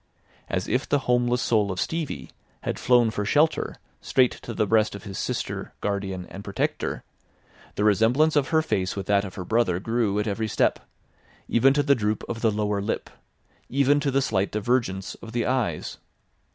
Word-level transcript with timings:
As 0.49 0.67
if 0.67 0.89
the 0.89 0.97
homeless 1.05 1.43
soul 1.43 1.71
of 1.71 1.79
Stevie 1.79 2.31
had 2.61 2.79
flown 2.79 3.11
for 3.11 3.23
shelter 3.23 3.75
straight 4.01 4.31
to 4.31 4.51
the 4.55 4.65
breast 4.65 4.95
of 4.95 5.03
his 5.03 5.19
sister, 5.19 5.73
guardian 5.79 6.25
and 6.31 6.43
protector, 6.43 7.03
the 7.75 7.83
resemblance 7.83 8.35
of 8.35 8.47
her 8.47 8.63
face 8.63 8.95
with 8.95 9.05
that 9.05 9.23
of 9.25 9.35
her 9.35 9.45
brother 9.45 9.79
grew 9.79 10.17
at 10.17 10.25
every 10.25 10.47
step, 10.47 10.79
even 11.47 11.71
to 11.75 11.83
the 11.83 11.93
droop 11.93 12.23
of 12.27 12.41
the 12.41 12.49
lower 12.49 12.81
lip, 12.81 13.11
even 13.69 13.99
to 13.99 14.09
the 14.09 14.23
slight 14.23 14.49
divergence 14.51 15.13
of 15.21 15.33
the 15.33 15.45
eyes. 15.45 15.99